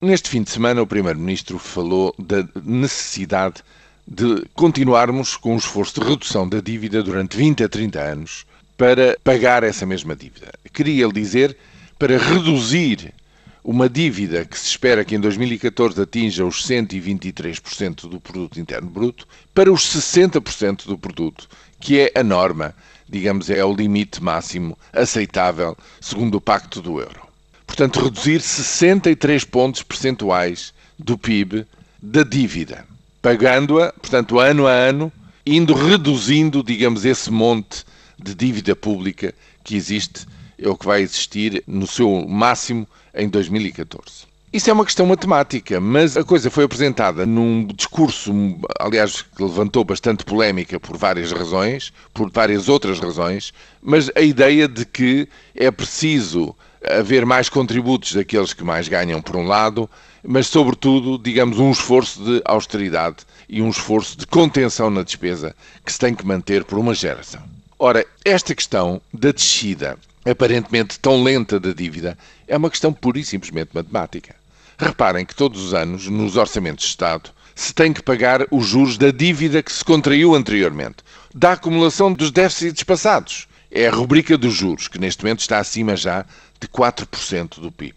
Neste 0.00 0.30
fim 0.30 0.44
de 0.44 0.50
semana, 0.52 0.80
o 0.80 0.86
Primeiro-Ministro 0.86 1.58
falou 1.58 2.14
da 2.16 2.46
necessidade 2.64 3.64
de 4.06 4.46
continuarmos 4.54 5.36
com 5.36 5.54
um 5.54 5.58
esforço 5.58 6.00
de 6.00 6.06
redução 6.06 6.48
da 6.48 6.60
dívida 6.60 7.02
durante 7.02 7.36
20 7.36 7.64
a 7.64 7.68
30 7.68 8.00
anos 8.00 8.46
para 8.76 9.18
pagar 9.24 9.64
essa 9.64 9.84
mesma 9.84 10.14
dívida. 10.14 10.52
Queria 10.72 11.02
ele 11.02 11.12
dizer 11.12 11.56
para 11.98 12.16
reduzir 12.16 13.12
uma 13.64 13.88
dívida 13.88 14.44
que 14.44 14.56
se 14.56 14.68
espera 14.68 15.04
que 15.04 15.16
em 15.16 15.20
2014 15.20 16.00
atinja 16.00 16.46
os 16.46 16.64
123% 16.64 18.08
do 18.08 18.20
produto 18.20 18.60
interno 18.60 18.88
bruto 18.88 19.26
para 19.52 19.72
os 19.72 19.82
60% 19.82 20.86
do 20.86 20.96
produto, 20.96 21.48
que 21.80 21.98
é 21.98 22.12
a 22.14 22.22
norma, 22.22 22.72
digamos, 23.08 23.50
é 23.50 23.64
o 23.64 23.74
limite 23.74 24.22
máximo 24.22 24.78
aceitável 24.92 25.76
segundo 26.00 26.36
o 26.36 26.40
Pacto 26.40 26.80
do 26.80 27.00
Euro 27.00 27.27
portanto, 27.78 28.02
reduzir 28.02 28.40
63 28.40 29.44
pontos 29.44 29.84
percentuais 29.84 30.74
do 30.98 31.16
PIB 31.16 31.64
da 32.02 32.24
dívida, 32.24 32.84
pagando-a, 33.22 33.92
portanto, 33.92 34.40
ano 34.40 34.66
a 34.66 34.72
ano, 34.72 35.12
indo 35.46 35.74
reduzindo, 35.74 36.60
digamos, 36.64 37.04
esse 37.04 37.30
monte 37.30 37.84
de 38.18 38.34
dívida 38.34 38.74
pública 38.74 39.32
que 39.62 39.76
existe, 39.76 40.26
é 40.60 40.68
o 40.68 40.76
que 40.76 40.86
vai 40.86 41.02
existir 41.02 41.62
no 41.68 41.86
seu 41.86 42.26
máximo 42.26 42.84
em 43.14 43.28
2014. 43.28 44.26
Isso 44.52 44.68
é 44.68 44.72
uma 44.72 44.84
questão 44.84 45.06
matemática, 45.06 45.78
mas 45.78 46.16
a 46.16 46.24
coisa 46.24 46.50
foi 46.50 46.64
apresentada 46.64 47.24
num 47.24 47.64
discurso, 47.64 48.32
aliás, 48.80 49.22
que 49.22 49.40
levantou 49.40 49.84
bastante 49.84 50.24
polémica 50.24 50.80
por 50.80 50.96
várias 50.96 51.30
razões, 51.30 51.92
por 52.12 52.28
várias 52.28 52.68
outras 52.68 52.98
razões, 52.98 53.52
mas 53.80 54.10
a 54.16 54.20
ideia 54.20 54.66
de 54.66 54.84
que 54.84 55.28
é 55.54 55.70
preciso 55.70 56.56
haver 56.84 57.26
mais 57.26 57.48
contributos 57.48 58.12
daqueles 58.12 58.52
que 58.52 58.64
mais 58.64 58.88
ganham, 58.88 59.20
por 59.20 59.36
um 59.36 59.46
lado, 59.46 59.88
mas, 60.22 60.46
sobretudo, 60.46 61.18
digamos, 61.18 61.58
um 61.58 61.70
esforço 61.70 62.22
de 62.22 62.42
austeridade 62.44 63.18
e 63.48 63.62
um 63.62 63.70
esforço 63.70 64.16
de 64.18 64.26
contenção 64.26 64.90
na 64.90 65.02
despesa 65.02 65.54
que 65.84 65.92
se 65.92 65.98
tem 65.98 66.14
que 66.14 66.26
manter 66.26 66.64
por 66.64 66.78
uma 66.78 66.94
geração. 66.94 67.42
Ora, 67.78 68.04
esta 68.24 68.54
questão 68.54 69.00
da 69.12 69.30
descida 69.30 69.96
aparentemente 70.24 70.98
tão 70.98 71.22
lenta 71.22 71.58
da 71.58 71.72
dívida 71.72 72.18
é 72.46 72.56
uma 72.56 72.70
questão 72.70 72.92
pura 72.92 73.18
e 73.18 73.24
simplesmente 73.24 73.70
matemática. 73.72 74.34
Reparem 74.76 75.24
que 75.24 75.34
todos 75.34 75.62
os 75.62 75.74
anos, 75.74 76.06
nos 76.06 76.36
orçamentos 76.36 76.84
de 76.84 76.90
Estado, 76.90 77.30
se 77.54 77.74
tem 77.74 77.92
que 77.92 78.02
pagar 78.02 78.46
os 78.50 78.66
juros 78.66 78.96
da 78.96 79.10
dívida 79.10 79.62
que 79.62 79.72
se 79.72 79.84
contraiu 79.84 80.34
anteriormente, 80.34 80.98
da 81.34 81.52
acumulação 81.52 82.12
dos 82.12 82.30
déficits 82.30 82.84
passados. 82.84 83.47
É 83.70 83.86
a 83.86 83.90
rubrica 83.90 84.36
dos 84.38 84.54
juros, 84.54 84.88
que 84.88 84.98
neste 84.98 85.22
momento 85.22 85.40
está 85.40 85.58
acima 85.58 85.96
já 85.96 86.24
de 86.60 86.66
4% 86.68 87.60
do 87.60 87.70
PIB. 87.70 87.96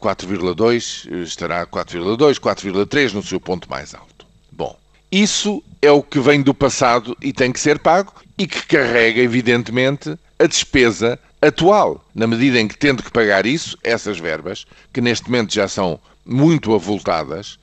4,2 0.00 1.08
eh, 1.10 1.22
estará 1.22 1.66
4,2, 1.66 2.38
4,3 2.38 3.12
no 3.12 3.22
seu 3.22 3.40
ponto 3.40 3.70
mais 3.70 3.94
alto. 3.94 4.26
Bom, 4.52 4.76
isso 5.10 5.62
é 5.80 5.90
o 5.90 6.02
que 6.02 6.20
vem 6.20 6.42
do 6.42 6.52
passado 6.52 7.16
e 7.22 7.32
tem 7.32 7.52
que 7.52 7.60
ser 7.60 7.78
pago 7.78 8.12
e 8.36 8.46
que 8.46 8.66
carrega, 8.66 9.20
evidentemente, 9.20 10.18
a 10.38 10.46
despesa 10.46 11.18
atual, 11.40 12.04
na 12.14 12.26
medida 12.26 12.60
em 12.60 12.66
que, 12.66 12.76
tendo 12.76 13.02
que 13.02 13.10
pagar 13.10 13.46
isso, 13.46 13.78
essas 13.82 14.18
verbas, 14.18 14.66
que 14.92 15.00
neste 15.00 15.30
momento 15.30 15.54
já 15.54 15.68
são 15.68 16.00
muito 16.24 16.74
avultadas, 16.74 17.58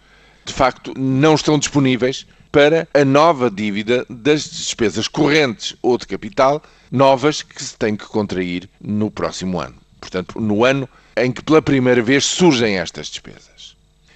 de 0.46 0.54
facto 0.54 0.94
não 0.98 1.36
estão 1.36 1.60
disponíveis 1.60 2.26
para 2.52 2.88
a 2.94 3.06
nova 3.06 3.50
dívida 3.50 4.06
das 4.10 4.44
despesas 4.50 5.08
correntes 5.08 5.76
ou 5.82 5.98
de 5.98 6.06
capital 6.06 6.62
novas 6.92 7.42
que 7.42 7.64
se 7.64 7.78
tem 7.78 7.96
que 7.96 8.06
contrair 8.06 8.70
no 8.82 9.10
próximo 9.10 9.60
ano. 9.60 9.76
Portanto, 10.00 10.40
no 10.40 10.66
ano 10.66 10.90
em 11.16 11.32
que 11.32 11.42
pela 11.42 11.62
primeira 11.62 12.02
vez 12.02 12.26
surgem 12.26 12.78
estas 12.78 13.08
despesas. 13.08 13.76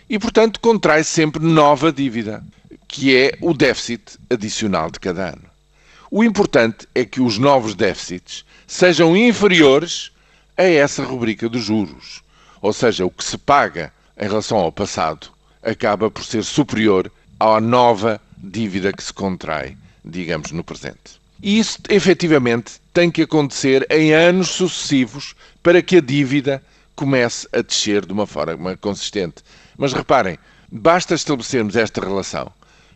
E, 0.09 0.19
portanto, 0.19 0.59
contrai 0.59 1.03
sempre 1.03 1.43
nova 1.43 1.91
dívida, 1.91 2.43
que 2.87 3.15
é 3.15 3.37
o 3.41 3.53
déficit 3.53 4.17
adicional 4.29 4.91
de 4.91 4.99
cada 4.99 5.29
ano. 5.29 5.43
O 6.11 6.23
importante 6.23 6.87
é 6.93 7.05
que 7.05 7.21
os 7.21 7.37
novos 7.37 7.73
déficits 7.73 8.45
sejam 8.67 9.15
inferiores 9.15 10.11
a 10.57 10.63
essa 10.63 11.03
rubrica 11.03 11.47
dos 11.47 11.63
juros. 11.63 12.21
Ou 12.61 12.73
seja, 12.73 13.05
o 13.05 13.09
que 13.11 13.23
se 13.23 13.37
paga 13.37 13.91
em 14.17 14.27
relação 14.27 14.57
ao 14.57 14.71
passado 14.71 15.27
acaba 15.63 16.11
por 16.11 16.23
ser 16.23 16.43
superior 16.43 17.11
à 17.39 17.59
nova 17.59 18.21
dívida 18.45 18.93
que 18.93 19.03
se 19.03 19.13
contrai, 19.13 19.77
digamos, 20.03 20.51
no 20.51 20.63
presente. 20.63 21.19
E 21.41 21.59
isso, 21.59 21.79
efetivamente, 21.89 22.73
tem 22.93 23.11
que 23.11 23.23
acontecer 23.23 23.85
em 23.89 24.13
anos 24.13 24.49
sucessivos 24.49 25.35
para 25.61 25.81
que 25.81 25.97
a 25.97 26.01
dívida 26.01 26.63
comece 26.95 27.47
a 27.51 27.61
descer 27.61 28.05
de 28.05 28.13
uma 28.13 28.25
forma 28.25 28.77
consistente. 28.77 29.43
Mas 29.77 29.93
reparem, 29.93 30.37
basta 30.71 31.13
estabelecermos 31.13 31.75
esta 31.75 31.99
relação 32.01 32.51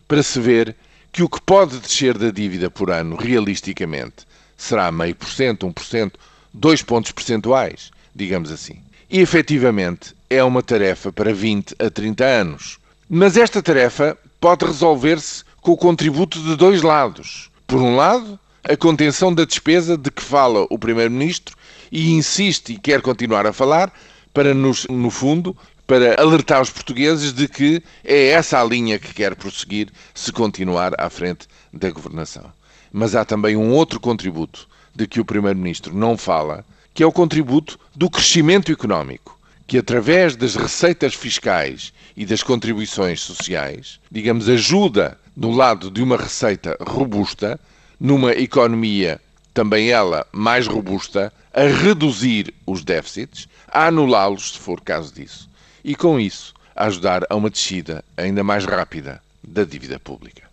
para 0.08 0.22
se 0.22 0.40
ver 0.40 0.74
que 1.12 1.22
o 1.22 1.28
que 1.28 1.40
pode 1.42 1.78
descer 1.78 2.16
da 2.16 2.30
dívida 2.30 2.70
por 2.70 2.90
ano, 2.90 3.16
realisticamente, 3.16 4.26
será 4.56 4.90
meio 4.90 5.14
por 5.14 5.28
cento, 5.28 5.66
um 5.66 5.72
por 5.72 5.84
cento, 5.84 6.18
dois 6.52 6.82
pontos 6.82 7.12
percentuais, 7.12 7.90
digamos 8.14 8.50
assim. 8.50 8.80
E 9.10 9.20
efetivamente 9.20 10.14
é 10.28 10.42
uma 10.42 10.62
tarefa 10.62 11.12
para 11.12 11.34
20 11.34 11.74
a 11.78 11.90
30 11.90 12.24
anos. 12.24 12.78
Mas 13.08 13.36
esta 13.36 13.60
tarefa 13.60 14.16
pode 14.40 14.64
resolver-se 14.64 15.44
com 15.60 15.72
o 15.72 15.76
contributo 15.76 16.40
de 16.42 16.56
dois 16.56 16.82
lados. 16.82 17.50
Por 17.66 17.80
um 17.80 17.94
lado, 17.94 18.38
a 18.64 18.76
contenção 18.76 19.32
da 19.32 19.44
despesa 19.44 19.96
de 19.96 20.10
que 20.10 20.22
fala 20.22 20.66
o 20.70 20.78
Primeiro-Ministro 20.78 21.54
e 21.92 22.12
insiste 22.12 22.72
e 22.72 22.78
quer 22.78 23.02
continuar 23.02 23.46
a 23.46 23.52
falar 23.52 23.92
para, 24.32 24.54
nos, 24.54 24.86
no 24.86 25.10
fundo, 25.10 25.56
para 25.86 26.20
alertar 26.20 26.62
os 26.62 26.70
portugueses 26.70 27.32
de 27.32 27.46
que 27.46 27.82
é 28.02 28.28
essa 28.28 28.60
a 28.60 28.64
linha 28.64 28.98
que 28.98 29.12
quer 29.12 29.34
prosseguir 29.34 29.88
se 30.14 30.32
continuar 30.32 30.98
à 30.98 31.10
frente 31.10 31.46
da 31.72 31.90
governação. 31.90 32.50
Mas 32.92 33.14
há 33.14 33.24
também 33.24 33.56
um 33.56 33.72
outro 33.72 34.00
contributo 34.00 34.66
de 34.94 35.06
que 35.06 35.20
o 35.20 35.24
Primeiro-Ministro 35.24 35.94
não 35.94 36.16
fala, 36.16 36.64
que 36.94 37.02
é 37.02 37.06
o 37.06 37.12
contributo 37.12 37.78
do 37.94 38.08
crescimento 38.08 38.72
económico 38.72 39.39
que 39.70 39.78
através 39.78 40.34
das 40.34 40.56
receitas 40.56 41.14
fiscais 41.14 41.92
e 42.16 42.26
das 42.26 42.42
contribuições 42.42 43.20
sociais, 43.20 44.00
digamos, 44.10 44.48
ajuda 44.48 45.16
do 45.36 45.48
lado 45.48 45.92
de 45.92 46.02
uma 46.02 46.16
receita 46.16 46.76
robusta, 46.80 47.56
numa 48.00 48.32
economia 48.32 49.20
também 49.54 49.90
ela 49.92 50.26
mais 50.32 50.66
robusta, 50.66 51.32
a 51.54 51.62
reduzir 51.62 52.52
os 52.66 52.82
déficits, 52.82 53.48
a 53.68 53.86
anulá-los 53.86 54.54
se 54.54 54.58
for 54.58 54.80
caso 54.80 55.14
disso, 55.14 55.48
e 55.84 55.94
com 55.94 56.18
isso 56.18 56.52
a 56.74 56.86
ajudar 56.86 57.24
a 57.30 57.36
uma 57.36 57.48
descida 57.48 58.04
ainda 58.16 58.42
mais 58.42 58.64
rápida 58.64 59.22
da 59.40 59.62
dívida 59.62 60.00
pública. 60.00 60.49